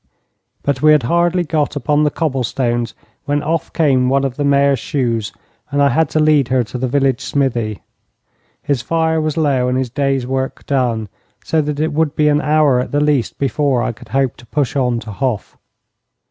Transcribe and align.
But 0.63 0.81
we 0.81 0.93
had 0.93 1.03
hardly 1.03 1.43
got 1.43 1.75
upon 1.75 2.03
the 2.03 2.09
cobblestones 2.09 2.95
when 3.25 3.43
off 3.43 3.71
came 3.71 4.09
one 4.09 4.23
of 4.25 4.35
the 4.35 4.43
mare's 4.43 4.79
shoes, 4.79 5.31
and 5.69 5.79
I 5.79 5.89
had 5.89 6.09
to 6.09 6.19
lead 6.19 6.47
her 6.47 6.63
to 6.63 6.79
the 6.79 6.87
village 6.87 7.21
smithy. 7.21 7.83
His 8.63 8.81
fire 8.81 9.21
was 9.21 9.37
low, 9.37 9.67
and 9.67 9.77
his 9.77 9.91
day's 9.91 10.25
work 10.25 10.65
done, 10.65 11.07
so 11.43 11.61
that 11.61 11.79
it 11.79 11.93
would 11.93 12.15
be 12.15 12.29
an 12.29 12.41
hour 12.41 12.79
at 12.79 12.91
the 12.91 12.99
least 12.99 13.37
before 13.37 13.83
I 13.83 13.91
could 13.91 14.09
hope 14.09 14.37
to 14.37 14.45
push 14.47 14.75
on 14.75 14.99
to 15.01 15.11
Hof. 15.11 15.55